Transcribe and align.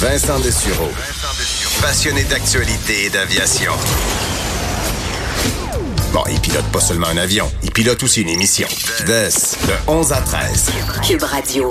Vincent 0.00 0.38
Dessureau. 0.38 0.90
Passionné 1.82 2.22
d'actualité 2.22 3.06
et 3.06 3.10
d'aviation. 3.10 3.72
Bon, 6.12 6.22
il 6.30 6.40
pilote 6.40 6.66
pas 6.66 6.80
seulement 6.80 7.08
un 7.08 7.16
avion, 7.16 7.50
il 7.64 7.72
pilote 7.72 8.00
aussi 8.04 8.22
une 8.22 8.28
émission. 8.28 8.68
Des, 9.06 9.28
de 9.66 9.74
11 9.88 10.12
à 10.12 10.20
13. 10.20 10.70
Cube 11.04 11.22
Radio. 11.24 11.68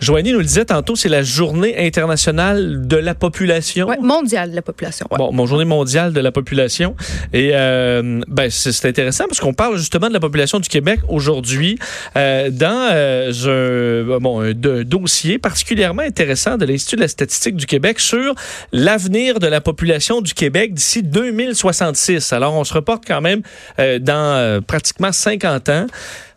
Joanie 0.00 0.32
nous 0.32 0.38
le 0.38 0.44
disait 0.44 0.64
tantôt, 0.66 0.94
c'est 0.94 1.08
la 1.08 1.22
journée 1.22 1.74
internationale 1.86 2.86
de 2.86 2.96
la 2.96 3.14
population. 3.14 3.88
Ouais, 3.88 3.96
mondiale 4.00 4.50
de 4.50 4.56
la 4.56 4.62
population. 4.62 5.06
ouais. 5.10 5.18
Bon, 5.18 5.32
mon 5.32 5.46
journée 5.46 5.64
mondiale 5.64 6.12
de 6.12 6.20
la 6.20 6.30
population. 6.32 6.94
Et 7.32 7.50
euh, 7.54 8.20
ben, 8.28 8.50
c'est 8.50 8.86
intéressant 8.88 9.24
parce 9.26 9.40
qu'on 9.40 9.54
parle 9.54 9.78
justement 9.78 10.08
de 10.08 10.12
la 10.12 10.20
population 10.20 10.60
du 10.60 10.68
Québec 10.68 11.00
aujourd'hui 11.08 11.78
euh, 12.16 12.50
dans 12.50 12.90
euh, 12.92 14.14
un, 14.16 14.18
bon, 14.20 14.40
un 14.40 14.52
do- 14.52 14.84
dossier 14.84 15.38
particulièrement 15.38 16.02
intéressant 16.02 16.56
de 16.58 16.66
l'Institut 16.66 16.96
de 16.96 17.00
la 17.02 17.08
statistique 17.08 17.56
du 17.56 17.66
Québec 17.66 17.98
sur 17.98 18.34
l'avenir 18.72 19.38
de 19.38 19.46
la 19.46 19.60
population 19.60 20.20
du 20.20 20.34
Québec 20.34 20.74
d'ici 20.74 21.02
2066. 21.02 22.32
Alors, 22.32 22.54
on 22.54 22.64
se 22.64 22.74
reporte 22.74 23.04
quand 23.06 23.20
même 23.22 23.40
euh, 23.78 23.98
dans 23.98 24.12
euh, 24.36 24.60
pratiquement 24.60 25.10
50 25.12 25.68
ans. 25.70 25.86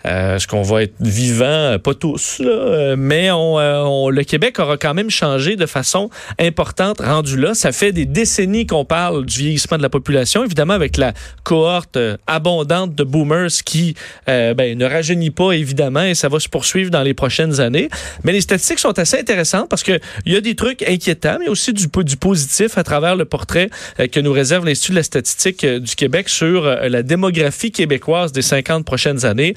Euh, 0.06 0.38
Est-ce 0.38 0.48
qu'on 0.48 0.62
va 0.62 0.84
être 0.84 0.94
vivant? 1.02 1.46
Euh, 1.46 1.78
Pas 1.78 1.94
tous, 1.94 2.40
là, 2.40 2.50
euh, 2.50 2.96
mais 2.98 3.32
on, 3.32 3.49
euh, 3.58 4.12
le 4.12 4.24
Québec 4.24 4.60
aura 4.60 4.78
quand 4.78 4.94
même 4.94 5.10
changé 5.10 5.56
de 5.56 5.66
façon 5.66 6.10
importante 6.40 7.00
rendu 7.00 7.38
là. 7.38 7.54
Ça 7.54 7.72
fait 7.72 7.92
des 7.92 8.06
décennies 8.06 8.68
qu'on 8.68 8.86
parle 8.86 9.26
du 9.26 9.40
vieillissement 9.40 9.78
de 9.78 9.82
la 9.82 9.90
population, 9.90 10.44
évidemment 10.44 10.74
avec 10.74 10.98
la 10.98 11.14
cohorte 11.44 11.98
euh, 11.98 12.18
abondante 12.28 12.94
de 12.94 13.04
boomers 13.04 13.50
qui 13.66 13.96
euh, 14.28 14.54
ben, 14.54 14.78
ne 14.78 14.86
rajeunit 14.86 15.32
pas, 15.32 15.54
évidemment, 15.54 16.04
et 16.04 16.16
ça 16.16 16.28
va 16.28 16.40
se 16.40 16.50
poursuivre 16.50 16.92
dans 16.92 17.02
les 17.02 17.14
prochaines 17.14 17.60
années. 17.60 17.90
Mais 18.24 18.34
les 18.34 18.42
statistiques 18.42 18.80
sont 18.80 19.00
assez 19.00 19.18
intéressantes 19.20 19.70
parce 19.70 19.84
qu'il 19.84 20.00
y 20.26 20.36
a 20.36 20.42
des 20.42 20.56
trucs 20.56 20.84
inquiétants, 20.84 21.38
mais 21.40 21.48
aussi 21.48 21.74
du, 21.74 21.88
po- 21.88 22.04
du 22.04 22.18
positif 22.18 22.78
à 22.78 22.84
travers 22.84 23.16
le 23.16 23.26
portrait 23.26 23.70
que 24.12 24.20
nous 24.20 24.34
réserve 24.34 24.66
l'Institut 24.66 24.92
de 24.92 24.98
la 24.98 25.04
statistique 25.04 25.66
du 25.66 25.96
Québec 25.96 26.30
sur 26.30 26.64
la 26.66 27.02
démographie 27.04 27.72
québécoise 27.72 28.32
des 28.32 28.42
50 28.42 28.86
prochaines 28.86 29.26
années. 29.26 29.54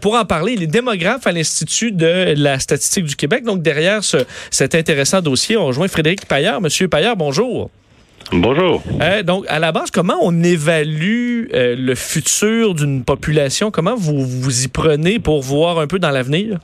Pour 0.00 0.14
en 0.14 0.24
parler, 0.24 0.56
les 0.56 0.66
démographes 0.66 1.26
à 1.26 1.32
l'Institut 1.32 1.92
de 1.92 2.34
la 2.36 2.58
statistique 2.58 3.04
du 3.04 3.16
Québec. 3.16 3.21
Donc, 3.26 3.62
derrière 3.62 4.04
ce, 4.04 4.18
cet 4.50 4.74
intéressant 4.74 5.20
dossier, 5.20 5.56
on 5.56 5.66
rejoint 5.66 5.88
Frédéric 5.88 6.26
Paillard. 6.26 6.60
Monsieur 6.60 6.88
Paillard, 6.88 7.16
bonjour. 7.16 7.70
Bonjour. 8.30 8.82
Euh, 9.00 9.22
donc, 9.22 9.44
à 9.48 9.58
la 9.58 9.72
base, 9.72 9.90
comment 9.90 10.16
on 10.22 10.42
évalue 10.42 11.48
euh, 11.52 11.74
le 11.76 11.94
futur 11.94 12.74
d'une 12.74 13.04
population? 13.04 13.70
Comment 13.70 13.96
vous 13.96 14.24
vous 14.24 14.64
y 14.64 14.68
prenez 14.68 15.18
pour 15.18 15.42
voir 15.42 15.78
un 15.78 15.86
peu 15.86 15.98
dans 15.98 16.10
l'avenir? 16.10 16.58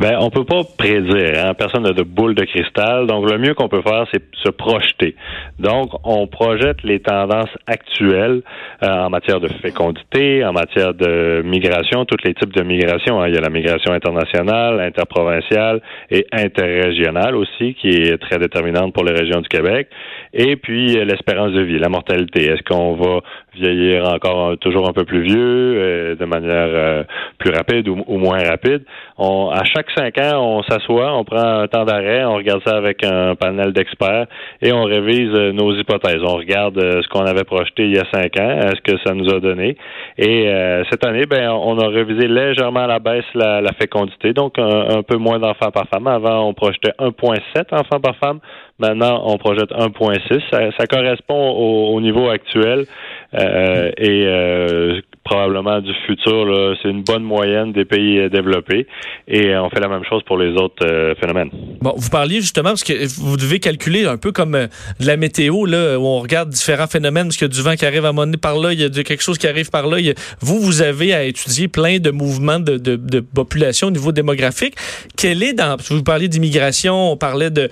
Ben, 0.00 0.16
on 0.18 0.30
peut 0.30 0.44
pas 0.44 0.62
prédire. 0.78 1.44
Hein? 1.44 1.52
Personne 1.52 1.82
n'a 1.82 1.92
de 1.92 2.02
boule 2.02 2.34
de 2.34 2.46
cristal. 2.46 3.06
Donc, 3.06 3.30
le 3.30 3.36
mieux 3.36 3.52
qu'on 3.52 3.68
peut 3.68 3.82
faire, 3.82 4.06
c'est 4.10 4.22
se 4.32 4.48
projeter. 4.48 5.14
Donc, 5.58 5.90
on 6.04 6.26
projette 6.26 6.82
les 6.84 7.00
tendances 7.00 7.50
actuelles 7.66 8.40
euh, 8.82 8.88
en 8.88 9.10
matière 9.10 9.40
de 9.40 9.48
fécondité, 9.48 10.42
en 10.42 10.54
matière 10.54 10.94
de 10.94 11.42
migration, 11.44 12.06
tous 12.06 12.16
les 12.24 12.32
types 12.32 12.54
de 12.54 12.62
migration. 12.62 13.20
hein. 13.20 13.28
Il 13.28 13.34
y 13.34 13.36
a 13.36 13.42
la 13.42 13.50
migration 13.50 13.92
internationale, 13.92 14.80
interprovinciale 14.80 15.82
et 16.10 16.26
interrégionale 16.32 17.36
aussi, 17.36 17.74
qui 17.74 17.88
est 17.90 18.16
très 18.16 18.38
déterminante 18.38 18.94
pour 18.94 19.04
les 19.04 19.12
régions 19.12 19.42
du 19.42 19.48
Québec. 19.48 19.88
Et 20.32 20.56
puis, 20.56 20.96
euh, 20.96 21.04
l'espérance 21.04 21.52
de 21.52 21.60
vie, 21.60 21.78
la 21.78 21.90
mortalité. 21.90 22.46
Est-ce 22.46 22.62
qu'on 22.62 22.94
va 22.94 23.20
vieillir 23.54 24.08
encore 24.12 24.56
toujours 24.58 24.88
un 24.88 24.92
peu 24.92 25.04
plus 25.04 25.22
vieux, 25.22 26.16
de 26.16 26.24
manière 26.24 26.68
euh, 26.68 27.04
plus 27.38 27.52
rapide 27.52 27.88
ou, 27.88 28.02
ou 28.06 28.18
moins 28.18 28.38
rapide? 28.38 28.84
On, 29.18 29.50
à 29.50 29.64
chaque 29.64 29.90
cinq 29.96 30.18
ans, 30.18 30.40
on 30.42 30.62
s'assoit, 30.62 31.14
on 31.14 31.24
prend 31.24 31.60
un 31.62 31.68
temps 31.68 31.84
d'arrêt, 31.84 32.24
on 32.24 32.36
regarde 32.36 32.62
ça 32.66 32.76
avec 32.76 33.04
un 33.04 33.34
panel 33.34 33.72
d'experts 33.72 34.26
et 34.62 34.72
on 34.72 34.84
révise 34.84 35.32
euh, 35.34 35.52
nos 35.52 35.74
hypothèses. 35.74 36.22
On 36.22 36.36
regarde 36.36 36.78
euh, 36.78 37.02
ce 37.02 37.08
qu'on 37.08 37.26
avait 37.26 37.44
projeté 37.44 37.84
il 37.84 37.96
y 37.96 37.98
a 37.98 38.04
cinq 38.12 38.38
ans, 38.38 38.60
ce 38.74 38.80
que 38.80 38.98
ça 39.04 39.14
nous 39.14 39.28
a 39.28 39.40
donné? 39.40 39.76
Et 40.18 40.48
euh, 40.48 40.84
cette 40.90 41.04
année, 41.04 41.26
ben, 41.26 41.50
on 41.50 41.78
a 41.78 41.88
révisé 41.88 42.28
légèrement 42.28 42.80
à 42.80 42.86
la 42.86 42.98
baisse 42.98 43.24
la, 43.34 43.60
la 43.60 43.72
fécondité, 43.72 44.32
donc 44.32 44.58
un, 44.58 44.98
un 44.98 45.02
peu 45.02 45.16
moins 45.16 45.38
d'enfants 45.38 45.70
par 45.70 45.86
femme. 45.88 46.06
Avant, 46.06 46.46
on 46.46 46.54
projetait 46.54 46.92
1,7 46.98 47.74
enfants 47.74 48.00
par 48.00 48.16
femme. 48.16 48.40
Maintenant, 48.78 49.22
on 49.26 49.36
projette 49.36 49.70
1,6. 49.72 50.40
Ça, 50.50 50.72
ça 50.78 50.86
correspond 50.86 51.50
au, 51.50 51.94
au 51.94 52.00
niveau 52.00 52.30
actuel 52.30 52.86
euh, 53.34 53.90
et 53.96 54.24
euh, 54.26 55.00
probablement 55.24 55.80
du 55.80 55.92
futur. 56.06 56.76
C'est 56.82 56.88
une 56.88 57.02
bonne 57.02 57.22
moyenne 57.22 57.72
des 57.72 57.84
pays 57.84 58.18
euh, 58.18 58.28
développés 58.28 58.86
et 59.28 59.46
euh, 59.46 59.62
on 59.62 59.70
fait 59.70 59.78
la 59.78 59.88
même 59.88 60.02
chose 60.08 60.22
pour 60.24 60.36
les 60.38 60.52
autres 60.54 61.14
phénomènes. 61.20 61.50
Bon, 61.80 61.94
vous 61.96 62.10
parliez 62.10 62.40
justement 62.40 62.70
parce 62.70 62.82
que 62.82 63.06
vous 63.20 63.36
devez 63.36 63.60
calculer 63.60 64.06
un 64.06 64.16
peu 64.16 64.32
comme 64.32 64.52
de 64.52 65.06
la 65.06 65.16
météo, 65.16 65.64
là, 65.66 65.98
où 65.98 66.04
on 66.04 66.18
regarde 66.18 66.48
différents 66.50 66.88
phénomènes, 66.88 67.26
parce 67.26 67.36
qu'il 67.36 67.46
y 67.46 67.50
a 67.50 67.54
du 67.54 67.62
vent 67.62 67.74
qui 67.76 67.86
arrive 67.86 68.04
à 68.04 68.12
donné 68.12 68.36
par 68.36 68.58
là, 68.58 68.72
il 68.72 68.80
y 68.80 68.84
a 68.84 68.88
de- 68.88 69.02
quelque 69.02 69.22
chose 69.22 69.38
qui 69.38 69.46
arrive 69.46 69.70
par 69.70 69.86
là. 69.86 69.98
Vous, 70.40 70.58
vous 70.58 70.82
avez 70.82 71.14
à 71.14 71.24
étudier 71.24 71.68
plein 71.68 71.98
de 71.98 72.10
mouvements 72.10 72.58
de, 72.58 73.20
population 73.20 73.88
au 73.88 73.90
niveau 73.90 74.12
démographique. 74.12 74.74
Quel 75.16 75.42
est 75.42 75.52
dans, 75.52 75.76
vous 75.88 76.02
parliez 76.02 76.28
d'immigration, 76.28 77.12
on 77.12 77.16
parlait 77.16 77.50
de 77.50 77.70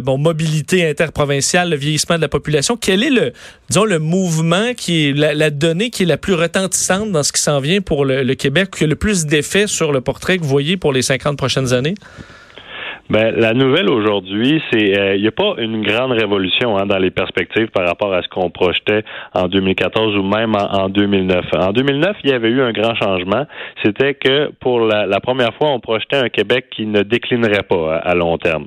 bon 0.00 0.18
mobilité 0.18 0.88
interprovinciale, 0.88 1.70
le 1.70 1.76
vieillissement 1.76 2.16
de 2.16 2.22
la 2.22 2.28
population. 2.28 2.76
Quel 2.76 3.02
est 3.02 3.10
le, 3.10 3.32
disons, 3.68 3.84
le 3.84 3.98
mouvement 3.98 4.69
qui 4.74 5.08
est 5.08 5.12
la, 5.12 5.50
donnée 5.50 5.90
qui 5.90 6.04
est 6.04 6.06
la 6.06 6.16
plus 6.16 6.34
retentissante 6.34 7.12
dans 7.12 7.22
ce 7.22 7.32
qui 7.32 7.40
s'en 7.40 7.60
vient 7.60 7.80
pour 7.80 8.04
le, 8.04 8.22
le 8.22 8.34
Québec, 8.34 8.70
qui 8.76 8.84
a 8.84 8.86
le 8.86 8.96
plus 8.96 9.26
d'effet 9.26 9.66
sur 9.66 9.92
le 9.92 10.00
portrait 10.00 10.38
que 10.38 10.42
vous 10.42 10.48
voyez 10.48 10.76
pour 10.76 10.92
les 10.92 11.02
50 11.02 11.36
prochaines 11.36 11.72
années? 11.72 11.94
Ben, 13.10 13.34
la 13.36 13.54
nouvelle 13.54 13.90
aujourd'hui, 13.90 14.62
c'est 14.70 14.96
euh, 14.96 15.16
il 15.16 15.22
n'y 15.22 15.26
a 15.26 15.32
pas 15.32 15.54
une 15.58 15.82
grande 15.82 16.12
révolution 16.12 16.78
hein, 16.78 16.86
dans 16.86 16.98
les 16.98 17.10
perspectives 17.10 17.66
par 17.66 17.84
rapport 17.84 18.14
à 18.14 18.22
ce 18.22 18.28
qu'on 18.28 18.50
projetait 18.50 19.02
en 19.34 19.48
2014 19.48 20.16
ou 20.16 20.22
même 20.22 20.54
en, 20.54 20.82
en 20.84 20.88
2009. 20.88 21.44
En 21.58 21.72
2009, 21.72 22.16
il 22.22 22.30
y 22.30 22.32
avait 22.32 22.50
eu 22.50 22.60
un 22.62 22.70
grand 22.70 22.94
changement. 22.94 23.46
C'était 23.84 24.14
que 24.14 24.52
pour 24.60 24.80
la, 24.80 25.06
la 25.06 25.18
première 25.18 25.52
fois, 25.54 25.70
on 25.70 25.80
projetait 25.80 26.18
un 26.18 26.28
Québec 26.28 26.66
qui 26.70 26.86
ne 26.86 27.02
déclinerait 27.02 27.64
pas 27.68 27.96
à, 27.96 28.10
à 28.10 28.14
long 28.14 28.38
terme. 28.38 28.66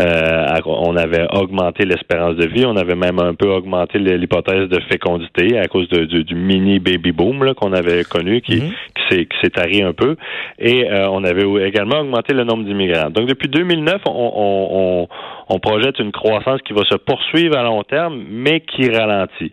Euh, 0.00 0.46
on 0.66 0.96
avait 0.96 1.26
augmenté 1.32 1.84
l'espérance 1.84 2.34
de 2.34 2.46
vie, 2.48 2.66
on 2.66 2.76
avait 2.76 2.96
même 2.96 3.20
un 3.20 3.34
peu 3.34 3.48
augmenté 3.48 4.00
l'hypothèse 4.00 4.68
de 4.70 4.80
fécondité 4.90 5.56
à 5.58 5.68
cause 5.68 5.88
de- 5.90 6.04
du, 6.04 6.24
du 6.24 6.34
mini 6.34 6.80
baby 6.80 7.12
boom 7.12 7.54
qu'on 7.54 7.72
avait 7.72 8.02
connu, 8.02 8.40
qui, 8.40 8.56
Mhm. 8.56 8.72
s'est 9.08 9.26
qui 9.26 9.36
s'est 9.40 9.50
taré 9.50 9.82
un 9.82 9.92
peu. 9.92 10.16
Et 10.58 10.90
euh, 10.90 11.08
on 11.10 11.22
avait 11.22 11.44
également 11.68 12.00
augmenté 12.00 12.34
le 12.34 12.42
nombre 12.42 12.64
d'immigrants. 12.64 13.10
Donc 13.10 13.28
depuis 13.28 13.48
2009, 13.48 13.83
on, 14.06 15.58
projette 15.60 15.98
une 15.98 16.12
croissance 16.12 16.60
qui 16.62 16.72
va 16.72 16.82
se 16.84 16.96
poursuivre 16.96 17.56
à 17.56 17.62
long 17.62 17.82
terme, 17.82 18.22
mais 18.28 18.60
qui 18.60 18.90
ralentit. 18.90 19.52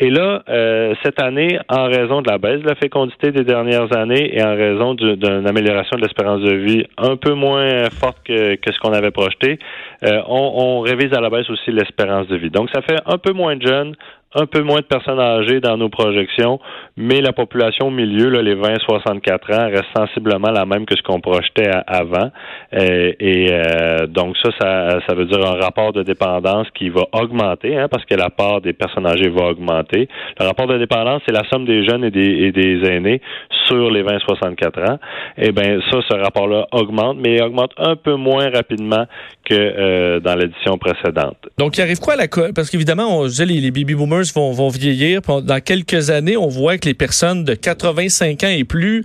Et 0.00 0.10
là, 0.10 0.42
euh, 0.48 0.94
cette 1.02 1.20
année, 1.20 1.58
en 1.68 1.86
raison 1.86 2.22
de 2.22 2.30
la 2.30 2.38
baisse 2.38 2.60
de 2.62 2.68
la 2.68 2.76
fécondité 2.76 3.32
des 3.32 3.42
dernières 3.42 3.92
années 3.96 4.30
et 4.36 4.40
en 4.44 4.54
raison 4.54 4.94
du- 4.94 5.16
d'une 5.16 5.44
amélioration 5.48 5.96
de 5.96 6.02
l'espérance 6.02 6.40
de 6.40 6.54
vie 6.54 6.84
un 6.98 7.16
peu 7.16 7.32
moins 7.34 7.68
forte 8.00 8.18
que, 8.24 8.54
que 8.54 8.72
ce 8.72 8.78
qu'on 8.78 8.92
avait 8.92 9.10
projeté, 9.10 9.58
euh, 10.04 10.22
on, 10.28 10.52
on 10.56 10.80
révise 10.80 11.12
à 11.14 11.20
la 11.20 11.30
baisse 11.30 11.50
aussi 11.50 11.72
l'espérance 11.72 12.28
de 12.28 12.36
vie. 12.36 12.50
Donc, 12.50 12.70
ça 12.72 12.80
fait 12.82 13.00
un 13.06 13.18
peu 13.18 13.32
moins 13.32 13.56
de 13.56 13.66
jeunes, 13.66 13.96
un 14.34 14.46
peu 14.46 14.62
moins 14.62 14.80
de 14.80 14.84
personnes 14.84 15.18
âgées 15.18 15.60
dans 15.60 15.76
nos 15.76 15.88
projections, 15.88 16.60
mais 16.96 17.20
la 17.20 17.32
population 17.32 17.88
au 17.88 17.90
milieu, 17.90 18.28
là, 18.28 18.42
les 18.42 18.54
20-64 18.54 19.54
ans, 19.54 19.70
reste 19.70 19.86
sensiblement 19.96 20.50
la 20.50 20.66
même 20.66 20.84
que 20.84 20.96
ce 20.96 21.02
qu'on 21.02 21.20
projetait 21.20 21.70
avant. 21.86 22.30
Euh, 22.74 23.12
et 23.18 23.48
euh, 23.50 24.06
donc 24.06 24.36
ça, 24.42 24.50
ça, 24.60 24.98
ça 25.06 25.14
veut 25.14 25.24
dire 25.24 25.40
un 25.46 25.58
rapport 25.58 25.92
de 25.92 26.02
dépendance 26.02 26.66
qui 26.74 26.90
va 26.90 27.02
augmenter, 27.12 27.78
hein, 27.78 27.88
parce 27.90 28.04
que 28.04 28.14
la 28.14 28.30
part 28.30 28.60
des 28.60 28.72
personnes 28.72 29.06
âgées 29.06 29.30
va 29.30 29.46
augmenter. 29.46 30.08
Le 30.38 30.46
rapport 30.46 30.66
de 30.66 30.76
dépendance, 30.76 31.22
c'est 31.26 31.34
la 31.34 31.48
somme 31.50 31.64
des 31.64 31.86
jeunes 31.86 32.04
et 32.04 32.10
des, 32.10 32.20
et 32.20 32.52
des 32.52 32.86
aînés 32.88 33.22
sur 33.68 33.90
les 33.90 34.02
20-64 34.02 34.90
ans. 34.90 34.98
Et 35.36 35.52
bien 35.52 35.78
ça, 35.90 35.98
ce 36.08 36.14
rapport-là 36.14 36.66
augmente, 36.72 37.18
mais 37.20 37.36
il 37.36 37.42
augmente 37.42 37.70
un 37.78 37.94
peu 37.94 38.14
moins 38.16 38.50
rapidement 38.50 39.06
que 39.48 39.54
euh, 39.54 40.20
dans 40.20 40.34
l'édition 40.34 40.76
précédente. 40.78 41.36
Donc, 41.58 41.78
il 41.78 41.82
arrive 41.82 42.00
quoi 42.00 42.14
à 42.14 42.16
la 42.16 42.28
Parce 42.54 42.70
qu'évidemment, 42.70 43.24
les, 43.24 43.44
les 43.46 43.70
baby 43.70 43.94
boomers 43.94 44.24
vont, 44.34 44.50
vont 44.52 44.68
vieillir. 44.68 45.20
On- 45.28 45.40
dans 45.40 45.60
quelques 45.60 46.10
années, 46.10 46.36
on 46.36 46.48
voit 46.48 46.78
que 46.78 46.86
les 46.88 46.94
personnes 46.94 47.44
de 47.44 47.54
85 47.54 48.42
ans 48.44 48.48
et 48.48 48.64
plus 48.64 49.04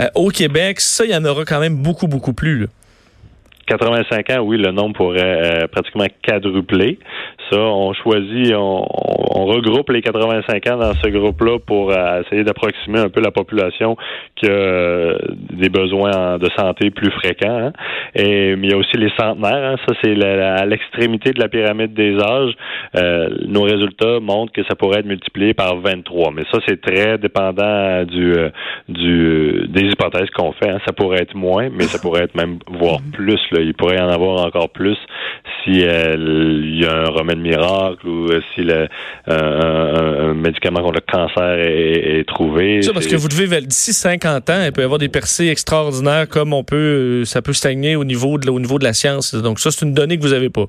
euh, 0.00 0.06
au 0.14 0.28
Québec, 0.28 0.80
ça, 0.80 1.04
il 1.04 1.10
y 1.10 1.16
en 1.16 1.24
aura 1.24 1.44
quand 1.44 1.60
même 1.60 1.76
beaucoup, 1.76 2.06
beaucoup 2.06 2.32
plus. 2.32 2.60
là. 2.60 2.66
85 3.66 4.30
ans, 4.30 4.40
oui, 4.40 4.58
le 4.58 4.72
nombre 4.72 4.94
pourrait 4.96 5.68
pratiquement 5.70 6.06
quadrupler. 6.26 6.98
On 7.58 7.92
choisit, 7.92 8.54
on, 8.54 8.84
regroupe 9.44 9.90
les 9.90 10.02
85 10.02 10.66
ans 10.68 10.76
dans 10.76 10.94
ce 10.94 11.08
groupe-là 11.08 11.58
pour 11.66 11.92
essayer 11.92 12.44
d'approximer 12.44 13.00
un 13.00 13.08
peu 13.08 13.20
la 13.20 13.32
population 13.32 13.96
qui 14.36 14.46
a 14.46 15.14
des 15.50 15.68
besoins 15.68 16.38
de 16.38 16.48
santé 16.56 16.90
plus 16.90 17.10
fréquents. 17.10 17.66
Hein. 17.66 17.72
Mais 18.16 18.52
il 18.54 18.70
y 18.70 18.72
a 18.72 18.76
aussi 18.76 18.96
les 18.96 19.10
centenaires. 19.18 19.72
Hein. 19.72 19.76
Ça, 19.86 19.94
c'est 20.02 20.24
à 20.24 20.64
l'extrémité 20.64 21.32
de 21.32 21.40
la 21.40 21.48
pyramide 21.48 21.92
des 21.92 22.18
âges. 22.20 22.54
nos 23.48 23.62
résultats 23.62 24.20
montrent 24.20 24.52
que 24.52 24.62
ça 24.64 24.74
pourrait 24.74 25.00
être 25.00 25.06
multiplié 25.06 25.54
par 25.54 25.76
23. 25.76 26.30
Mais 26.32 26.44
ça, 26.52 26.58
c'est 26.66 26.80
très 26.80 27.18
dépendant 27.18 28.04
des 28.88 29.82
hypothèses 29.82 30.30
qu'on 30.30 30.52
fait. 30.52 30.70
Hein. 30.70 30.78
Ça 30.86 30.92
pourrait 30.92 31.22
être 31.22 31.34
moins, 31.34 31.68
mais 31.70 31.84
ça 31.84 31.98
pourrait 31.98 32.24
être 32.24 32.34
même 32.34 32.58
voire 32.68 33.00
plus. 33.12 33.40
Il 33.52 33.74
pourrait 33.74 33.96
y 33.96 34.00
en 34.00 34.08
avoir 34.08 34.44
encore 34.46 34.70
plus 34.70 34.98
si 35.64 35.82
euh, 35.84 36.14
il 36.16 36.80
y 36.80 36.86
a 36.86 36.92
un 36.92 37.10
remède 37.10 37.38
miracle 37.42 38.06
ou 38.06 38.30
euh, 38.30 38.40
si 38.54 38.62
le, 38.62 38.88
euh, 39.28 40.30
un, 40.30 40.34
médicament 40.34 40.80
contre 40.80 41.00
le 41.00 41.12
cancer 41.12 41.58
est, 41.58 42.26
trouvé. 42.26 42.82
Ça, 42.82 42.92
parce 42.92 43.06
que 43.06 43.16
vous 43.16 43.28
devez 43.28 43.60
d'ici 43.60 43.92
50 43.92 44.50
ans, 44.50 44.62
il 44.64 44.72
peut 44.72 44.82
y 44.82 44.84
avoir 44.84 44.98
des 44.98 45.08
percées 45.08 45.48
extraordinaires 45.48 46.28
comme 46.28 46.52
on 46.52 46.64
peut, 46.64 47.24
ça 47.24 47.42
peut 47.42 47.52
stagner 47.52 47.96
au 47.96 48.04
niveau 48.04 48.38
de, 48.38 48.50
au 48.50 48.60
niveau 48.60 48.78
de 48.78 48.84
la 48.84 48.92
science. 48.92 49.34
Donc 49.34 49.58
ça, 49.60 49.70
c'est 49.70 49.84
une 49.84 49.94
donnée 49.94 50.16
que 50.16 50.22
vous 50.22 50.32
n'avez 50.32 50.50
pas. 50.50 50.66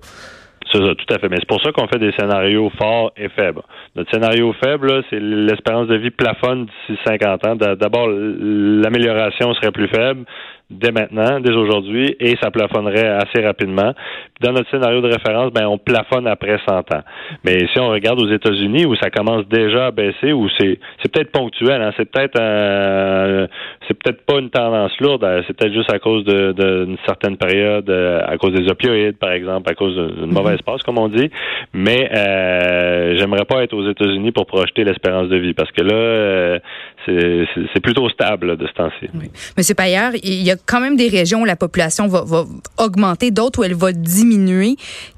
C'est 0.72 0.80
ça, 0.80 0.96
tout 0.96 1.14
à 1.14 1.20
fait. 1.20 1.30
Mais 1.30 1.38
c'est 1.40 1.48
pour 1.48 1.62
ça 1.62 1.72
qu'on 1.72 1.88
fait 1.88 2.00
des 2.00 2.12
scénarios 2.14 2.72
forts 2.78 3.12
et 3.18 3.30
faibles. 3.30 3.62
Notre 3.96 4.10
scénario 4.12 4.54
faible, 4.64 5.04
c'est 5.10 5.20
l'espérance 5.20 5.88
de 5.88 5.96
vie 5.96 6.10
plafonne 6.10 6.66
d'ici 6.66 7.00
50 7.06 7.48
ans. 7.48 7.56
D'abord, 7.56 8.08
l'amélioration 8.08 9.54
serait 9.54 9.72
plus 9.72 9.88
faible 9.88 10.26
dès 10.74 10.92
maintenant, 10.92 11.40
dès 11.40 11.54
aujourd'hui, 11.54 12.16
et 12.20 12.36
ça 12.42 12.52
plafonnerait 12.52 13.08
assez 13.08 13.42
rapidement. 13.46 13.94
Dans 14.42 14.52
notre 14.52 14.70
scénario 14.70 15.02
de 15.02 15.08
référence, 15.08 15.52
ben, 15.54 15.66
on 15.68 15.78
plafonne 15.78 16.28
après 16.28 16.58
100 16.68 16.78
ans. 16.94 17.04
Mais 17.44 17.68
si 17.72 17.80
on 17.80 17.90
regarde 17.90 18.22
aux 18.22 18.30
États-Unis, 18.30 18.86
où 18.86 18.96
ça 18.96 19.10
commence 19.10 19.48
déjà 19.48 19.88
à 19.88 19.92
baisser, 19.92 20.34
où 20.34 20.50
c'est, 20.60 20.80
c'est 21.02 21.12
peut-être 21.12 21.32
ponctuel, 21.32 21.82
hein, 21.82 21.92
c'est 21.98 22.10
peut-être 22.10 22.40
euh, 22.40 23.48
c'est 23.88 23.94
peut-être 23.94 24.26
pas 24.26 24.40
une 24.40 24.50
tendance 24.50 24.92
lourde, 25.00 25.24
euh, 25.24 25.42
c'est 25.48 25.56
peut-être 25.56 25.74
juste 25.74 25.92
à 25.92 26.00
cause 26.00 26.24
d'une 26.26 26.54
de, 26.54 26.96
certaine 27.06 27.38
période, 27.38 27.90
euh, 27.90 28.22
à 28.26 28.38
cause 28.38 28.54
des 28.54 28.70
opioïdes, 28.70 29.18
par 29.18 29.32
exemple, 29.32 29.70
à 29.70 29.76
cause 29.76 29.96
d'une 29.96 30.28
mhm. 30.28 30.34
mauvaise 30.34 30.62
passe, 30.62 30.84
comme 30.84 30.98
on 30.98 31.10
dit. 31.10 31.30
Mais 31.74 32.10
euh, 32.16 33.18
j'aimerais 33.18 33.46
pas 33.46 33.64
être 33.64 33.74
aux 33.74 33.90
États-Unis 33.90 34.32
pour 34.32 34.46
projeter 34.46 34.84
l'espérance 34.84 35.30
de 35.30 35.38
vie, 35.38 35.54
parce 35.54 35.72
que 35.72 35.82
là, 35.82 36.60
c'est 37.06 37.80
plutôt 37.82 38.10
stable 38.10 38.58
de 38.58 38.68
ce 38.68 38.74
temps-ci. 38.74 39.10
Monsieur 39.58 39.76
Payeur, 39.76 40.12
il 40.24 40.42
y 40.42 40.52
a 40.52 40.56
quand 40.56 40.80
même 40.80 40.96
des 40.96 41.08
régions 41.08 41.42
où 41.42 41.46
la 41.46 41.56
population 41.56 42.08
va, 42.08 42.46
augmenter, 42.78 43.32
d'autres 43.32 43.60
où 43.60 43.64
elle 43.64 43.76
va 43.76 43.92
diminuer. 43.92 44.76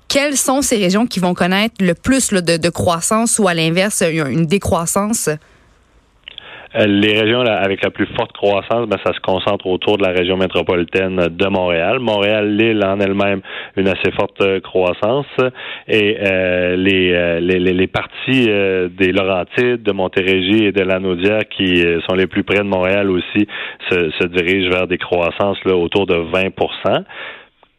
Quelles 0.07 0.37
sont 0.37 0.61
ces 0.61 0.77
régions 0.77 1.07
qui 1.07 1.19
vont 1.19 1.33
connaître 1.33 1.75
le 1.79 1.93
plus 1.93 2.31
de 2.31 2.69
croissance 2.69 3.39
ou 3.39 3.47
à 3.47 3.53
l'inverse 3.53 4.01
une 4.01 4.45
décroissance? 4.45 5.29
Euh, 6.75 6.85
les 6.87 7.19
régions 7.19 7.41
avec 7.41 7.83
la 7.83 7.89
plus 7.89 8.07
forte 8.17 8.31
croissance, 8.33 8.87
ben, 8.87 8.97
ça 9.05 9.13
se 9.13 9.19
concentre 9.21 9.65
autour 9.67 9.97
de 9.97 10.03
la 10.03 10.11
région 10.11 10.37
métropolitaine 10.37 11.15
de 11.15 11.47
Montréal. 11.47 11.99
Montréal, 11.99 12.55
l'île 12.55 12.83
en 12.83 12.99
elle-même, 12.99 13.41
une 13.77 13.87
assez 13.87 14.11
forte 14.11 14.41
euh, 14.41 14.59
croissance. 14.59 15.25
Et 15.87 16.17
euh, 16.19 16.75
les, 16.75 17.39
les, 17.41 17.59
les, 17.59 17.87
parties 17.87 18.45
des 18.45 19.11
Laurentides, 19.11 19.83
de 19.83 19.91
Montérégie 19.91 20.65
et 20.65 20.71
de 20.71 20.81
Lanaudière 20.81 21.47
qui 21.49 21.83
sont 22.07 22.15
les 22.15 22.27
plus 22.27 22.43
près 22.43 22.57
de 22.57 22.63
Montréal 22.63 23.09
aussi 23.09 23.47
se, 23.89 24.09
se 24.11 24.27
dirigent 24.27 24.69
vers 24.69 24.87
des 24.87 24.97
croissances 24.97 25.63
là, 25.65 25.75
autour 25.75 26.07
de 26.07 26.15
20 26.15 26.49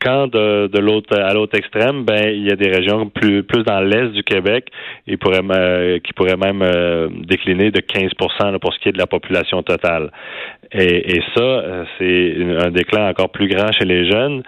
quand 0.01 0.29
de, 0.29 0.69
de 0.69 0.79
l'autre 0.79 1.19
à 1.19 1.33
l'autre 1.35 1.57
extrême, 1.57 2.05
ben 2.05 2.29
il 2.29 2.47
y 2.47 2.51
a 2.51 2.57
des 2.57 2.69
régions 2.69 3.09
plus 3.09 3.43
plus 3.43 3.63
dans 3.63 3.81
l'est 3.81 4.09
du 4.09 4.23
Québec 4.23 4.69
et 5.07 5.17
pourrait, 5.17 5.41
euh, 5.51 5.99
qui 6.01 6.13
pourraient 6.13 6.37
même 6.37 6.63
euh, 6.63 7.09
décliner 7.27 7.71
de 7.71 7.81
15% 7.81 8.59
pour 8.59 8.73
ce 8.75 8.79
qui 8.81 8.89
est 8.89 8.93
de 8.93 8.99
la 8.99 9.07
population 9.07 9.63
totale. 9.63 10.11
Et, 10.73 11.17
et 11.17 11.23
ça, 11.35 11.43
euh, 11.43 11.85
c'est 11.99 12.37
un 12.67 12.71
déclin 12.71 13.09
encore 13.09 13.31
plus 13.31 13.49
grand 13.49 13.73
chez 13.73 13.85
les 13.85 14.11
jeunes 14.11 14.43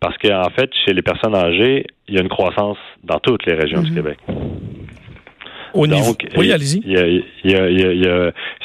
parce 0.00 0.16
qu'en 0.18 0.50
fait, 0.50 0.70
chez 0.84 0.92
les 0.92 1.02
personnes 1.02 1.34
âgées, 1.34 1.86
il 2.08 2.14
y 2.14 2.18
a 2.18 2.22
une 2.22 2.28
croissance 2.28 2.78
dans 3.04 3.18
toutes 3.18 3.46
les 3.46 3.54
régions 3.54 3.82
du 3.82 3.90
mm-hmm. 3.90 3.94
Québec. 3.94 4.18
Au 5.74 5.86
niveau... 5.86 6.14
oui, 6.36 6.52
allez-y. 6.52 6.82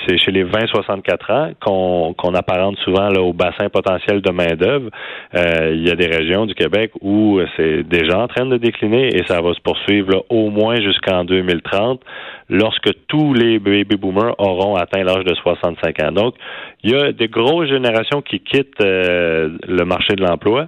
c'est 0.07 0.18
chez 0.18 0.31
les 0.31 0.44
20-64 0.44 1.31
ans 1.31 1.51
qu'on 1.59 2.13
qu'on 2.13 2.33
apparente 2.33 2.77
souvent 2.80 3.09
là, 3.09 3.21
au 3.21 3.33
bassin 3.33 3.69
potentiel 3.69 4.21
de 4.21 4.31
main-d'œuvre. 4.31 4.89
Euh, 5.36 5.74
il 5.74 5.88
y 5.88 5.92
a 5.92 5.95
des 5.95 6.07
régions 6.07 6.45
du 6.45 6.56
Québec 6.56 6.92
où 7.01 7.39
c'est 7.56 7.83
déjà 7.83 8.19
en 8.19 8.27
train 8.27 8.45
de 8.45 8.57
décliner 8.57 9.15
et 9.15 9.24
ça 9.27 9.42
va 9.42 9.54
se 9.54 9.62
poursuivre 9.62 10.25
au 10.30 10.50
moins 10.50 10.75
jusqu'en 10.81 11.24
2030 11.24 12.01
lorsque 12.50 12.89
tous 13.07 13.33
les 13.33 13.59
baby 13.59 13.95
boomers 13.98 14.36
auront 14.38 14.75
atteint 14.75 15.04
l'âge 15.04 15.25
de 15.25 15.33
65 15.36 16.04
ans. 16.04 16.12
Donc, 16.12 16.36
il 16.83 16.92
y 16.92 16.95
a 16.95 17.12
des 17.12 17.27
grosses 17.27 17.69
générations 17.69 18.21
qui 18.21 18.39
quittent 18.39 18.81
euh, 18.81 19.50
le 19.68 19.83
marché 19.83 20.15
de 20.15 20.24
l'emploi 20.24 20.68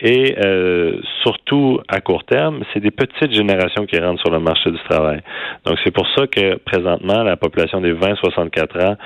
et 0.00 0.36
euh, 0.38 1.00
surtout 1.22 1.80
à 1.88 2.00
court 2.00 2.24
terme, 2.24 2.62
c'est 2.72 2.80
des 2.80 2.90
petites 2.90 3.32
générations 3.32 3.84
qui 3.86 3.98
rentrent 3.98 4.20
sur 4.20 4.30
le 4.30 4.38
marché 4.38 4.70
du 4.70 4.78
travail. 4.88 5.20
Donc 5.64 5.76
c'est 5.84 5.90
pour 5.90 6.06
ça 6.16 6.26
que 6.26 6.56
présentement 6.58 7.22
la 7.22 7.36
population 7.36 7.80
des 7.80 7.92
20-64 7.92 8.86
ans 8.86 8.96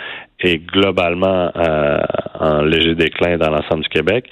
est 0.41 0.59
globalement 0.59 1.51
euh, 1.57 2.01
en 2.39 2.63
léger 2.63 2.95
déclin 2.95 3.39
dans 3.39 3.51
l'ensemble 3.51 3.83
du 3.83 3.89
Québec 3.89 4.27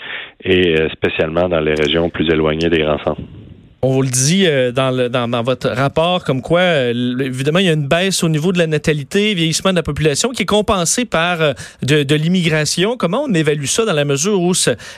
et 0.45 0.79
euh, 0.79 0.89
spécialement 0.91 1.49
dans 1.49 1.61
les 1.61 1.75
régions 1.75 2.11
plus 2.11 2.29
éloignées 2.31 2.69
des 2.69 2.81
grands 2.81 2.99
centres. 2.99 3.23
On 3.83 3.93
vous 3.93 4.03
le 4.03 4.11
dit 4.11 4.47
euh, 4.47 4.73
dans, 4.73 5.43
votre 5.43 5.71
rapport, 5.71 6.23
comme 6.25 6.43
quoi, 6.43 6.61
euh, 6.61 7.19
évidemment, 7.19 7.61
il 7.61 7.65
y 7.65 7.71
a 7.71 7.73
une 7.73 7.89
baisse 7.89 8.23
au 8.23 8.29
niveau 8.29 8.53
de 8.53 8.59
la 8.59 8.67
natalité, 8.67 9.33
vieillissement 9.33 9.71
de 9.71 9.77
la 9.77 9.83
population, 9.83 10.33
qui 10.33 10.43
est 10.43 10.47
compensée 10.47 11.07
par 11.07 11.41
euh, 11.41 11.55
de, 11.83 12.15
l'immigration. 12.15 12.99
Comment 12.99 13.25
on 13.27 13.33
évalue 13.33 13.65
ça 13.65 13.87
dans 13.87 13.95
la 13.95 14.05
mesure 14.05 14.39
où 14.39 14.53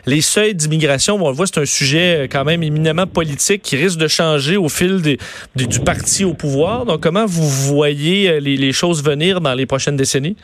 les 0.07 0.21
seuils 0.21 0.57
d'immigration, 0.57 1.15
on 1.15 1.29
le 1.29 1.35
voit, 1.35 1.47
c'est 1.47 1.61
un 1.61 1.65
sujet 1.65 2.29
quand 2.31 2.45
même 2.45 2.65
éminemment 2.65 3.07
politique 3.07 3.63
qui 3.63 3.77
risque 3.77 3.99
de 3.99 4.09
changer 4.09 4.57
au 4.57 4.69
fil 4.69 5.01
des, 5.01 5.19
du 5.55 5.79
parti 5.79 6.25
au 6.25 6.35
pouvoir. 6.35 6.85
Donc, 6.85 7.03
comment 7.03 7.25
vous 7.25 7.49
voyez 7.49 8.41
les 8.41 8.73
choses 8.73 9.05
venir 9.05 9.41
dans 9.41 9.55
les 9.55 9.67
prochaines 9.67 9.97
décennies? 9.97 10.37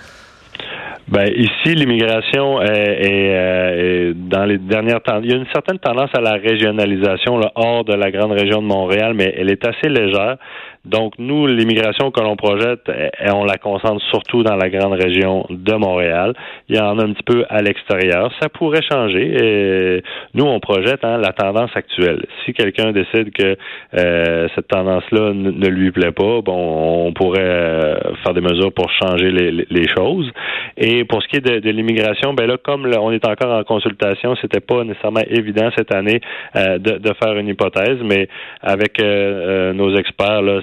Ben 1.11 1.27
ici, 1.35 1.75
l'immigration 1.75 2.61
est, 2.61 4.13
dans 4.15 4.45
les 4.45 4.59
dernières 4.59 5.01
temps. 5.01 5.21
Il 5.23 5.31
y 5.31 5.33
a 5.33 5.37
une 5.37 5.47
certaine 5.55 5.79
tendance 5.79 6.11
à 6.15 6.21
la 6.21 6.33
régionalisation 6.33 7.41
hors 7.55 7.85
de 7.85 7.95
la 7.95 8.11
grande 8.11 8.33
région 8.33 8.61
de 8.61 8.67
Montréal, 8.67 9.15
mais 9.15 9.35
elle 9.39 9.51
est 9.51 9.67
assez 9.67 9.89
légère. 9.89 10.37
Donc, 10.89 11.15
nous, 11.19 11.47
l'immigration 11.47 12.11
que 12.11 12.21
l'on 12.21 12.37
projette, 12.37 12.81
eh, 12.89 13.11
eh, 13.21 13.31
on 13.31 13.45
la 13.45 13.59
concentre 13.59 14.03
surtout 14.11 14.43
dans 14.43 14.57
la 14.57 14.71
grande 14.71 14.95
région 14.95 15.45
de 15.51 15.75
Montréal. 15.75 16.33
Il 16.69 16.77
y 16.77 16.81
en 16.81 16.99
a 16.99 17.05
un 17.05 17.13
petit 17.13 17.23
peu 17.25 17.45
à 17.51 17.61
l'extérieur. 17.61 18.33
Ça 18.41 18.49
pourrait 18.49 18.81
changer. 18.91 20.03
Nous, 20.33 20.45
on 20.45 20.61
projette 20.61 21.05
hein, 21.05 21.19
la 21.19 21.33
tendance 21.33 21.71
actuelle. 21.75 22.25
Si 22.45 22.55
quelqu'un 22.55 22.93
décide 22.93 23.33
que 23.33 23.57
euh, 23.97 24.49
cette 24.55 24.69
tendance-là 24.69 25.33
ne 25.35 25.69
lui 25.69 25.91
plaît 25.91 26.13
pas, 26.13 26.41
bon, 26.41 27.07
on 27.07 27.13
pourrait 27.13 27.41
euh, 27.41 27.95
faire 28.25 28.33
des 28.33 28.41
mesures 28.41 28.73
pour 28.73 28.91
changer 28.91 29.31
les, 29.31 29.89
choses. 29.89 30.31
Et 30.77 31.05
pour 31.05 31.23
ce 31.23 31.29
qui 31.29 31.37
est 31.37 31.41
de, 31.41 31.71
l'immigration, 31.71 32.33
ben 32.33 32.47
là, 32.47 32.57
comme 32.63 32.87
on 32.87 33.13
est 33.13 33.27
encore 33.27 33.53
en 33.53 33.65
consultation, 33.65 34.37
c'était 34.41 34.61
pas 34.61 34.85
nécessairement 34.85 35.23
évident 35.29 35.71
cette 35.77 35.95
année 35.95 36.21
euh, 36.57 36.79
de, 36.79 36.99
de, 36.99 37.13
faire 37.23 37.37
une 37.37 37.49
hypothèse, 37.49 37.99
mais 38.03 38.29
avec 38.63 39.01
nos 39.01 39.97
experts, 39.97 40.43
là, 40.43 40.61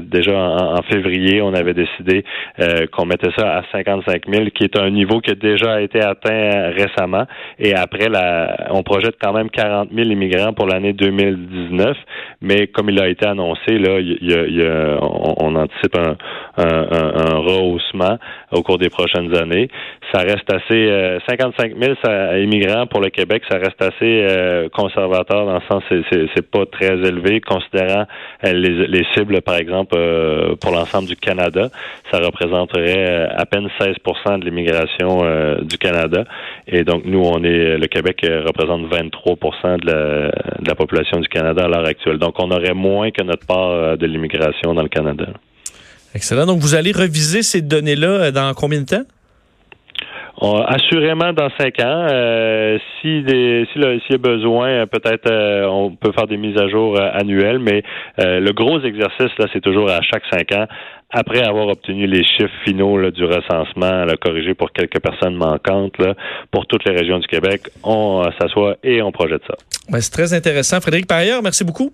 déjà 0.00 0.36
en, 0.36 0.82
février, 0.82 1.42
on 1.42 1.54
avait 1.54 1.74
décidé 1.74 2.24
euh, 2.58 2.86
qu'on 2.92 3.06
mettait 3.06 3.30
ça 3.36 3.58
à 3.58 3.62
55 3.72 4.22
000, 4.28 4.44
qui 4.54 4.64
est 4.64 4.78
un 4.78 4.90
niveau 4.90 5.20
qui 5.20 5.30
a 5.30 5.34
déjà 5.34 5.80
été 5.80 6.00
atteint 6.00 6.70
récemment. 6.76 7.24
Et 7.58 7.74
après, 7.74 8.08
on 8.70 8.82
projette 8.82 9.16
quand 9.20 9.32
même 9.32 9.50
40 9.50 9.90
000 9.94 10.08
immigrants 10.08 10.52
pour 10.52 10.66
l'année 10.66 10.92
2019. 10.92 11.96
Mais 12.42 12.68
comme 12.68 12.90
il 12.90 13.00
a 13.00 13.08
été 13.08 13.26
annoncé, 13.26 13.78
là, 13.78 13.98
on, 15.00 15.54
anticipe 15.54 15.96
un, 15.96 16.16
rehaussement 16.56 18.18
au 18.52 18.62
cours 18.62 18.78
des 18.78 18.90
prochaines 18.90 19.34
années. 19.36 19.68
Ça 20.12 20.20
reste 20.20 20.52
assez 20.52 21.18
55 21.28 21.72
000 21.76 21.94
ça, 22.02 22.38
immigrants 22.38 22.86
pour 22.86 23.00
le 23.00 23.10
Québec, 23.10 23.42
ça 23.50 23.58
reste 23.58 23.80
assez 23.80 24.24
euh, 24.28 24.68
conservateur 24.70 25.46
dans 25.46 25.54
le 25.54 25.60
sens 25.70 25.82
c'est 25.88 26.02
c'est 26.34 26.50
pas 26.50 26.66
très 26.66 26.94
élevé 26.94 27.40
considérant 27.40 28.04
euh, 28.44 28.52
les, 28.52 28.86
les 28.86 29.06
cibles 29.14 29.40
par 29.50 29.58
exemple, 29.58 29.96
euh, 29.98 30.54
pour 30.60 30.70
l'ensemble 30.70 31.08
du 31.08 31.16
Canada, 31.16 31.70
ça 32.12 32.18
représenterait 32.18 33.10
euh, 33.10 33.26
à 33.36 33.46
peine 33.46 33.66
16% 33.80 34.38
de 34.38 34.44
l'immigration 34.44 35.24
euh, 35.24 35.60
du 35.62 35.76
Canada. 35.76 36.22
Et 36.68 36.84
donc, 36.84 37.02
nous, 37.04 37.18
on 37.18 37.42
est, 37.42 37.76
le 37.76 37.86
Québec 37.88 38.24
représente 38.46 38.86
23 38.86 39.34
de 39.78 39.86
la, 39.86 40.28
de 40.60 40.68
la 40.68 40.74
population 40.76 41.18
du 41.18 41.26
Canada 41.26 41.64
à 41.64 41.68
l'heure 41.68 41.84
actuelle. 41.84 42.18
Donc, 42.18 42.36
on 42.38 42.52
aurait 42.52 42.74
moins 42.74 43.10
que 43.10 43.24
notre 43.24 43.44
part 43.44 43.98
de 43.98 44.06
l'immigration 44.06 44.72
dans 44.72 44.82
le 44.82 44.88
Canada. 44.88 45.26
Excellent. 46.14 46.46
Donc, 46.46 46.60
vous 46.60 46.76
allez 46.76 46.92
reviser 46.92 47.42
ces 47.42 47.60
données-là 47.60 48.30
dans 48.30 48.54
combien 48.54 48.82
de 48.82 48.86
temps? 48.86 49.04
On- 50.40 50.60
assurément, 50.62 51.32
dans 51.32 51.50
cinq 51.58 51.80
ans, 51.80 52.06
euh, 52.10 52.78
si 53.00 53.22
des- 53.22 53.66
si 53.72 53.80
s'il 53.80 54.12
y 54.12 54.14
a 54.14 54.18
besoin, 54.18 54.68
euh, 54.68 54.86
peut-être 54.86 55.30
euh, 55.30 55.66
on 55.66 55.94
peut 55.94 56.12
faire 56.12 56.26
des 56.26 56.36
mises 56.38 56.56
à 56.58 56.68
jour 56.68 56.98
annuelles, 57.00 57.58
mais 57.58 57.82
le 58.18 58.50
gros 58.52 58.80
exercice, 58.80 59.30
là, 59.38 59.46
c'est 59.52 59.60
toujours 59.60 59.90
à 59.90 60.00
chaque 60.02 60.22
cinq 60.32 60.52
ans, 60.52 60.66
après 61.12 61.42
avoir 61.42 61.66
obtenu 61.68 62.06
les 62.06 62.22
chiffres 62.24 62.54
finaux 62.64 63.10
du 63.10 63.24
recensement, 63.24 64.04
là, 64.04 64.14
corrigé 64.20 64.54
pour 64.54 64.70
quelques 64.72 65.00
personnes 65.00 65.34
manquantes, 65.34 65.96
pour 66.50 66.66
toutes 66.66 66.84
les 66.88 66.94
régions 66.96 67.18
du 67.18 67.26
Québec, 67.26 67.62
on 67.82 68.22
s'assoit 68.40 68.76
et 68.84 69.02
on 69.02 69.10
projette 69.12 69.42
ça. 69.46 69.54
Ben, 69.90 70.00
c'est 70.00 70.12
très 70.12 70.32
intéressant. 70.32 70.80
Frédéric 70.80 71.06
Paillard, 71.06 71.42
merci 71.42 71.64
beaucoup. 71.64 71.90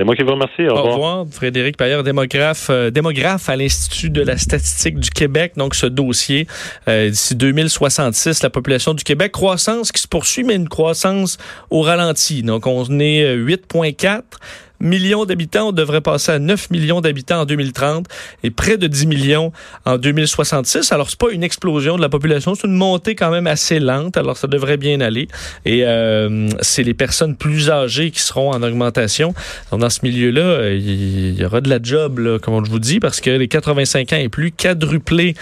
C'est 0.00 0.04
moi 0.04 0.16
qui 0.16 0.22
vous 0.22 0.30
remercie. 0.30 0.62
Au 0.62 0.70
Au 0.70 0.76
revoir. 0.76 0.94
revoir. 0.94 1.26
Frédéric 1.30 1.76
démographe, 1.78 2.68
euh, 2.70 2.90
démographe 2.90 3.50
à 3.50 3.56
l'Institut 3.56 4.08
de 4.08 4.22
la 4.22 4.38
statistique 4.38 4.98
du 4.98 5.10
Québec. 5.10 5.52
Donc, 5.56 5.74
ce 5.74 5.84
dossier, 5.84 6.46
euh, 6.88 7.10
d'ici 7.10 7.36
2066, 7.36 8.42
la 8.42 8.48
population 8.48 8.94
du 8.94 9.04
Québec, 9.04 9.30
croissance 9.30 9.92
qui 9.92 10.00
se 10.00 10.08
poursuit, 10.08 10.42
mais 10.42 10.54
une 10.54 10.70
croissance 10.70 11.36
au 11.68 11.82
ralenti. 11.82 12.42
Donc, 12.42 12.66
on 12.66 12.98
est 12.98 13.24
euh, 13.24 13.36
8,4 13.36 14.22
millions 14.80 15.24
d'habitants. 15.24 15.68
On 15.68 15.72
devrait 15.72 16.00
passer 16.00 16.32
à 16.32 16.38
9 16.38 16.70
millions 16.70 17.00
d'habitants 17.00 17.40
en 17.40 17.44
2030 17.44 18.06
et 18.42 18.50
près 18.50 18.76
de 18.76 18.86
10 18.86 19.06
millions 19.06 19.52
en 19.84 19.98
2066. 19.98 20.92
Alors, 20.92 21.10
c'est 21.10 21.18
pas 21.18 21.30
une 21.30 21.42
explosion 21.42 21.96
de 21.96 22.02
la 22.02 22.08
population, 22.08 22.54
c'est 22.54 22.66
une 22.66 22.74
montée 22.74 23.14
quand 23.14 23.30
même 23.30 23.46
assez 23.46 23.78
lente. 23.78 24.16
Alors, 24.16 24.36
ça 24.36 24.46
devrait 24.46 24.76
bien 24.76 25.00
aller. 25.00 25.28
Et 25.64 25.84
euh, 25.84 26.48
c'est 26.60 26.82
les 26.82 26.94
personnes 26.94 27.36
plus 27.36 27.70
âgées 27.70 28.10
qui 28.10 28.20
seront 28.20 28.50
en 28.52 28.62
augmentation. 28.62 29.34
Alors, 29.70 29.80
dans 29.80 29.90
ce 29.90 30.00
milieu-là, 30.02 30.70
il 30.70 31.38
y 31.38 31.44
aura 31.44 31.60
de 31.60 31.68
la 31.68 31.78
job, 31.82 32.18
là, 32.18 32.38
comme 32.38 32.64
je 32.64 32.70
vous 32.70 32.78
dis, 32.78 33.00
parce 33.00 33.20
que 33.20 33.30
les 33.30 33.48
85 33.48 34.12
ans 34.12 34.16
et 34.16 34.28
plus, 34.28 34.52
quadruplé, 34.52 35.34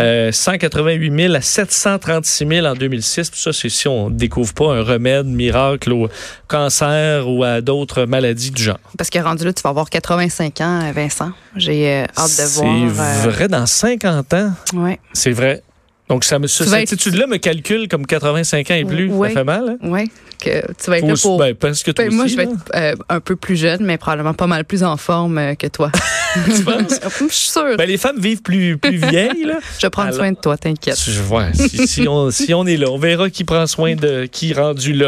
euh, 0.00 0.32
188 0.32 1.22
000 1.22 1.34
à 1.34 1.40
736 1.40 2.46
000 2.46 2.66
en 2.66 2.74
2006. 2.74 3.30
Puis 3.30 3.40
ça, 3.40 3.52
c'est 3.52 3.68
si 3.68 3.88
on 3.88 4.10
découvre 4.10 4.54
pas 4.54 4.74
un 4.74 4.82
remède 4.82 5.26
miracle 5.26 5.92
au 5.92 6.08
cancer 6.48 7.28
ou 7.28 7.44
à 7.44 7.60
d'autres 7.60 8.04
maladies 8.04 8.50
du 8.50 8.62
genre. 8.62 8.78
Parce 8.96 9.10
que 9.10 9.18
rendu 9.18 9.44
là, 9.44 9.52
tu 9.52 9.62
vas 9.62 9.70
avoir 9.70 9.90
85 9.90 10.60
ans, 10.60 10.80
euh, 10.84 10.92
Vincent. 10.92 11.32
J'ai 11.56 11.88
euh, 11.88 12.04
hâte 12.16 12.24
de 12.26 12.30
C'est 12.30 12.44
voir. 12.62 12.74
euh, 12.76 13.28
vrai, 13.30 13.48
dans 13.48 13.66
50 13.66 14.34
ans, 14.34 14.52
ouais. 14.74 15.00
c'est 15.12 15.32
vrai. 15.32 15.62
Donc, 16.08 16.24
ça 16.24 16.38
me, 16.38 16.46
ce- 16.46 16.64
cette 16.64 16.74
être- 16.74 16.92
étude-là 16.92 17.26
me 17.26 17.38
calcule 17.38 17.88
comme 17.88 18.06
85 18.06 18.70
ans 18.70 18.74
et 18.74 18.84
plus. 18.84 19.08
Ouais. 19.08 19.28
Ça 19.30 19.36
fait 19.36 19.44
mal, 19.44 19.78
hein? 19.82 19.88
Ouais, 19.88 20.04
que 20.38 20.60
tu 20.74 20.90
vas 20.90 20.98
être 20.98 21.06
là 21.08 21.14
pour. 21.20 21.38
ben, 21.38 21.54
parce 21.54 21.82
que 21.82 21.90
toi 21.92 22.04
Ben, 22.04 22.14
moi, 22.14 22.26
je 22.26 22.36
vais 22.36 22.42
être 22.42 22.52
euh, 22.74 22.94
un 23.08 23.20
peu 23.20 23.36
plus 23.36 23.56
jeune, 23.56 23.82
mais 23.86 23.96
probablement 23.96 24.34
pas 24.34 24.46
mal 24.46 24.66
plus 24.66 24.84
en 24.84 24.98
forme 24.98 25.56
que 25.56 25.66
toi. 25.66 25.90
Tu 26.34 26.64
penses? 26.64 27.00
Je 27.20 27.32
suis 27.32 27.48
sûre. 27.50 27.76
Ben, 27.78 27.88
les 27.88 27.96
femmes 27.96 28.18
vivent 28.18 28.42
plus, 28.42 28.76
plus 28.76 28.96
vieilles, 28.96 29.44
là. 29.44 29.60
je 29.78 29.86
vais 29.86 29.90
prendre 29.90 30.08
alors- 30.08 30.18
soin 30.18 30.32
de 30.32 30.36
toi, 30.36 30.58
t'inquiète. 30.58 31.00
Je 31.00 31.22
vois. 31.22 31.52
Si, 31.54 31.86
si 31.86 32.08
on, 32.08 32.30
si 32.32 32.52
on 32.52 32.66
est 32.66 32.76
là, 32.76 32.90
on 32.90 32.98
verra 32.98 33.30
qui 33.30 33.44
prend 33.44 33.66
soin 33.68 33.94
de 33.94 34.26
qui 34.26 34.52
rendu 34.52 34.92
là. 34.92 35.02